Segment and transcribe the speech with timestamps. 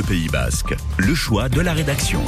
[0.00, 2.22] Pays Basque, le choix de la rédaction.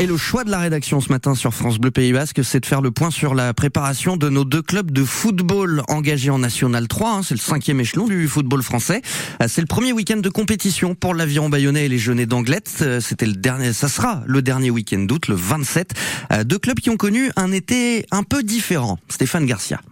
[0.00, 2.64] Et le choix de la rédaction ce matin sur France Bleu Pays Basque, c'est de
[2.64, 6.88] faire le point sur la préparation de nos deux clubs de football engagés en National
[6.88, 7.10] 3.
[7.10, 7.20] Hein.
[7.22, 9.02] c'est le cinquième échelon du football français.
[9.42, 12.78] Euh, c'est le premier week-end de compétition pour l'Aviron Bayonnais et les Jeunets d'Anglette.
[12.80, 15.92] Euh, c'était le dernier, ça sera le dernier week-end d'août, le 27.
[16.32, 18.98] Euh, deux clubs qui ont connu un été un peu différent.
[19.10, 19.82] Stéphane Garcia.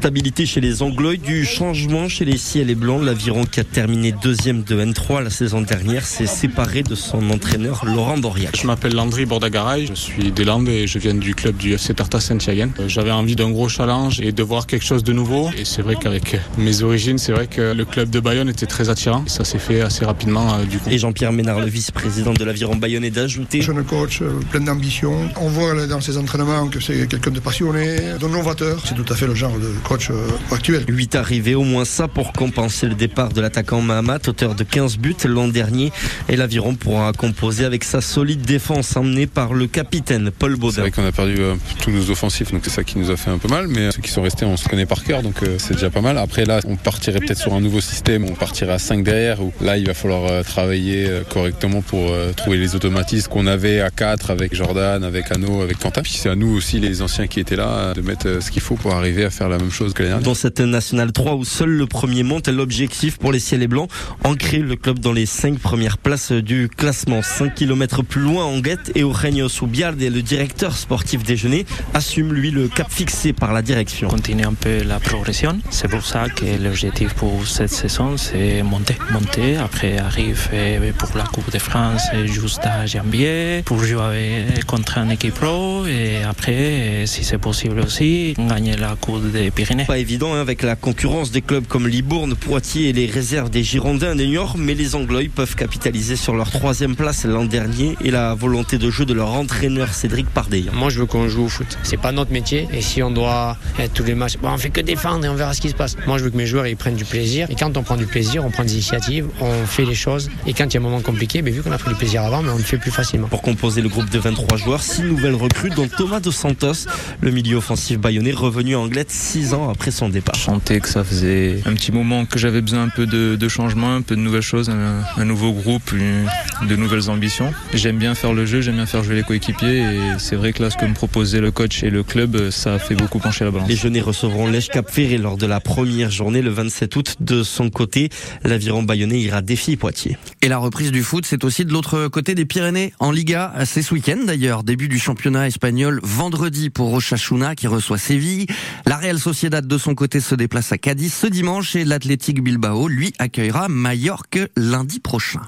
[0.00, 3.02] Stabilité chez les Anglois, du changement chez les Ciels et Blancs.
[3.04, 7.84] L'Aviron qui a terminé deuxième de N3 la saison dernière s'est séparé de son entraîneur
[7.84, 8.56] Laurent Boriac.
[8.56, 11.92] Je m'appelle Landry Bordagaray, je suis des Landes et je viens du club du FC
[11.92, 12.70] Tartas Saint-Yaguen.
[12.80, 15.50] Euh, j'avais envie d'un gros challenge et de voir quelque chose de nouveau.
[15.54, 18.88] Et c'est vrai qu'avec mes origines, c'est vrai que le club de Bayonne était très
[18.88, 19.24] attirant.
[19.26, 20.88] Ça s'est fait assez rapidement euh, du coup.
[20.88, 23.60] Et Jean-Pierre Ménard, le vice-président de l'Aviron Bayonnais, d'ajouter.
[23.60, 25.12] Jeune coach, euh, plein d'ambition.
[25.38, 28.82] On voit dans ses entraînements que c'est quelqu'un de passionné, de novateur.
[28.86, 30.84] C'est tout à fait le genre de coach euh, actuel.
[30.86, 34.98] 8 arrivés, au moins ça pour compenser le départ de l'attaquant Mahamat, auteur de 15
[34.98, 35.90] buts l'an dernier.
[36.28, 40.74] Et l'Aviron pourra composer avec sa solide défense emmenée par le capitaine Paul Baudin.
[40.76, 43.16] C'est vrai qu'on a perdu euh, tous nos offensifs, donc c'est ça qui nous a
[43.16, 43.66] fait un peu mal.
[43.66, 46.02] Mais ceux qui sont restés, on se connaît par cœur, donc euh, c'est déjà pas
[46.02, 46.18] mal.
[46.18, 49.42] Après là, on partirait peut-être sur un nouveau système, on partirait à 5 derrière.
[49.42, 54.30] Où là, il va falloir travailler correctement pour trouver les automatismes qu'on avait à 4
[54.30, 56.02] avec Jordan, avec Anno, avec Quentin.
[56.02, 58.76] Puis c'est à nous aussi, les anciens qui étaient là, de mettre ce qu'il faut
[58.76, 60.20] pour arriver à faire la même chose que l'année dernière.
[60.20, 63.90] Dans cette nationale 3 où seul le premier monte, l'objectif pour les ciels et blancs,
[64.24, 67.22] ancrer le club dans les 5 premières places du classement.
[67.22, 71.64] 5 km plus loin, en Guette et Eugenio Subialde, le directeur sportif déjeuner,
[71.94, 74.08] assume lui le cap fixé par la direction.
[74.08, 75.58] Continuer un peu la progression.
[75.70, 78.96] C'est pour ça que l'objectif pour cette saison, c'est monter.
[79.12, 80.50] Monter, après arrive
[80.98, 86.22] pour la Coupe de France juste à janvier, pour jouer contre une équipe pro et
[86.22, 89.69] après, si c'est possible aussi, gagner la Coupe des Pyrénées.
[89.86, 93.62] Pas évident hein, avec la concurrence des clubs comme Libourne, Poitiers et les réserves des
[93.62, 98.10] Girondins de Niort, mais les Anglois peuvent capitaliser sur leur troisième place l'an dernier et
[98.10, 100.64] la volonté de jeu de leur entraîneur Cédric Pardey.
[100.74, 101.78] Moi, je veux qu'on joue au foot.
[101.84, 104.70] C'est pas notre métier et si on doit être tous les matchs, bon, on fait
[104.70, 105.96] que défendre et on verra ce qui se passe.
[106.06, 108.06] Moi, je veux que mes joueurs ils prennent du plaisir et quand on prend du
[108.06, 110.82] plaisir, on prend des initiatives, on fait les choses et quand il y a un
[110.82, 112.90] moment compliqué, ben, vu qu'on a pris du plaisir avant, mais on le fait plus
[112.90, 113.28] facilement.
[113.28, 116.86] Pour composer le groupe de 23 joueurs, six nouvelles recrues dont Thomas Dos Santos,
[117.20, 120.36] le milieu offensif bayonnais revenu en Anglette six ans après son départ
[120.80, 124.14] que ça faisait un petit moment que j'avais besoin un peu de, changement, un peu
[124.16, 127.52] de nouvelles choses, un, nouveau groupe, de nouvelles ambitions.
[127.74, 130.62] J'aime bien faire le jeu, j'aime bien faire jouer les coéquipiers et c'est vrai que
[130.62, 133.44] là, ce que me proposait le coach et le club, ça a fait beaucoup pencher
[133.44, 133.68] la balance.
[133.68, 137.16] Les jeunes recevront l'Èche Cap Ferré lors de la première journée le 27 août.
[137.20, 138.10] De son côté,
[138.44, 140.16] l'aviron bayonnais ira défier Poitiers.
[140.42, 143.52] Et la reprise du foot, c'est aussi de l'autre côté des Pyrénées, en Liga.
[143.64, 148.46] C'est ce week-end d'ailleurs, début du championnat espagnol, vendredi pour Rochachuna qui reçoit Séville.
[148.86, 152.86] La Real Sociedad de son côté se déplace à Cadiz ce dimanche et l'Athletic Bilbao,
[152.86, 155.42] lui, accueillera Majorque lundi prochain.